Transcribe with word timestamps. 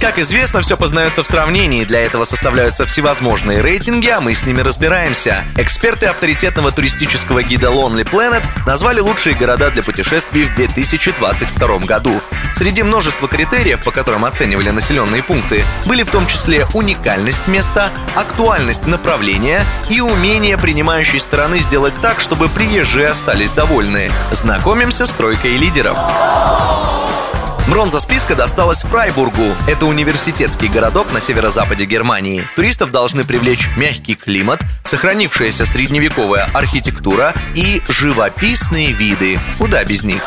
Как 0.00 0.18
известно, 0.20 0.60
все 0.62 0.76
познается 0.76 1.24
в 1.24 1.26
сравнении. 1.26 1.84
Для 1.84 2.00
этого 2.00 2.22
составляются 2.22 2.84
всевозможные 2.84 3.60
рейтинги, 3.60 4.08
а 4.08 4.20
мы 4.20 4.32
с 4.32 4.46
ними 4.46 4.60
разбираемся. 4.60 5.44
Эксперты 5.56 6.06
авторитетного 6.06 6.70
туристического 6.70 7.42
гида 7.42 7.68
Lonely 7.68 8.08
Planet 8.08 8.44
назвали 8.64 9.00
лучшие 9.00 9.34
города 9.34 9.70
для 9.70 9.82
путешествий 9.82 10.44
в 10.44 10.54
2022 10.54 11.78
году. 11.80 12.20
Среди 12.54 12.82
множества 12.84 13.28
критериев, 13.28 13.82
по 13.82 13.90
которым 13.90 14.24
оценивали 14.24 14.70
населенные 14.70 15.22
пункты, 15.22 15.64
были 15.84 16.04
в 16.04 16.10
том 16.10 16.26
числе 16.26 16.66
уникальность 16.74 17.46
места, 17.48 17.90
актуальность 18.14 18.86
направления 18.86 19.64
и 19.90 20.00
умение 20.00 20.58
принимающей 20.58 21.18
стороны 21.18 21.58
сделать 21.58 21.94
так, 22.00 22.20
чтобы 22.20 22.48
приезжие 22.48 23.08
остались 23.08 23.50
довольны. 23.50 24.10
Знакомимся 24.30 25.06
с 25.06 25.10
тройкой 25.10 25.56
лидеров. 25.56 25.98
Бронза 27.78 28.00
списка 28.00 28.34
досталась 28.34 28.82
Фрайбургу. 28.82 29.54
Это 29.68 29.86
университетский 29.86 30.66
городок 30.66 31.12
на 31.12 31.20
северо-западе 31.20 31.84
Германии. 31.84 32.42
Туристов 32.56 32.90
должны 32.90 33.22
привлечь 33.22 33.68
мягкий 33.76 34.16
климат, 34.16 34.62
сохранившаяся 34.82 35.64
средневековая 35.64 36.50
архитектура 36.54 37.34
и 37.54 37.80
живописные 37.86 38.90
виды. 38.90 39.38
Куда 39.58 39.84
без 39.84 40.02
них? 40.02 40.20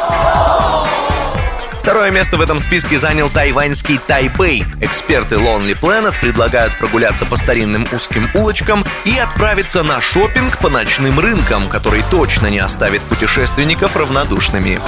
Второе 1.82 2.10
место 2.12 2.38
в 2.38 2.42
этом 2.42 2.58
списке 2.58 2.98
занял 2.98 3.30
тайваньский 3.30 3.98
Тайбэй. 3.98 4.64
Эксперты 4.80 5.36
Lonely 5.36 5.78
Planet 5.78 6.18
предлагают 6.22 6.78
прогуляться 6.78 7.26
по 7.26 7.36
старинным 7.36 7.86
узким 7.92 8.30
улочкам 8.34 8.86
и 9.04 9.18
отправиться 9.18 9.84
на 9.84 10.00
шопинг 10.00 10.58
по 10.60 10.70
ночным 10.70 11.20
рынкам, 11.20 11.68
который 11.68 12.04
точно 12.10 12.48
не 12.48 12.60
оставит 12.60 13.02
путешественников 13.02 13.98
равнодушными. 13.98 14.80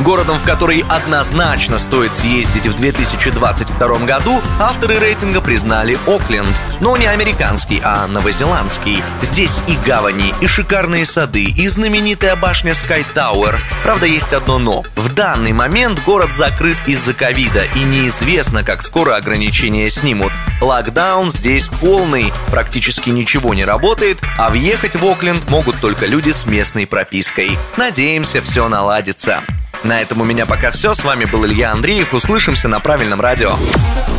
Городом, 0.00 0.38
в 0.38 0.44
который 0.44 0.84
однозначно 0.88 1.78
стоит 1.78 2.14
съездить 2.14 2.66
в 2.66 2.76
2022 2.76 3.98
году, 4.06 4.40
авторы 4.60 4.98
рейтинга 4.98 5.40
признали 5.40 5.98
Окленд. 6.06 6.54
Но 6.80 6.96
не 6.96 7.06
американский, 7.06 7.80
а 7.82 8.06
новозеландский. 8.06 9.02
Здесь 9.22 9.60
и 9.66 9.76
гавани, 9.84 10.32
и 10.40 10.46
шикарные 10.46 11.04
сады, 11.04 11.44
и 11.44 11.66
знаменитая 11.66 12.36
башня 12.36 12.72
Sky 12.72 13.04
Tower. 13.14 13.56
Правда, 13.82 14.06
есть 14.06 14.32
одно 14.32 14.58
но. 14.58 14.84
В 14.94 15.12
данный 15.14 15.52
момент 15.52 16.00
город 16.04 16.32
закрыт 16.32 16.76
из-за 16.86 17.12
ковида, 17.12 17.64
и 17.74 17.80
неизвестно, 17.80 18.62
как 18.62 18.82
скоро 18.82 19.16
ограничения 19.16 19.90
снимут. 19.90 20.32
Локдаун 20.60 21.30
здесь 21.30 21.68
полный, 21.80 22.32
практически 22.50 23.10
ничего 23.10 23.52
не 23.52 23.64
работает, 23.64 24.18
а 24.36 24.50
въехать 24.50 24.94
в 24.94 25.04
Окленд 25.04 25.50
могут 25.50 25.80
только 25.80 26.06
люди 26.06 26.30
с 26.30 26.46
местной 26.46 26.86
пропиской. 26.86 27.58
Надеемся, 27.76 28.42
все 28.42 28.68
наладится. 28.68 29.42
На 29.84 30.00
этом 30.00 30.20
у 30.20 30.24
меня 30.24 30.46
пока 30.46 30.70
все. 30.70 30.94
С 30.94 31.04
вами 31.04 31.24
был 31.24 31.46
Илья 31.46 31.72
Андреев. 31.72 32.12
Услышимся 32.14 32.68
на 32.68 32.80
правильном 32.80 33.20
радио. 33.20 33.56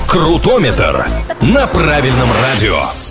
Крутометр 0.07 1.05
на 1.41 1.67
правильном 1.67 2.31
радио. 2.31 3.08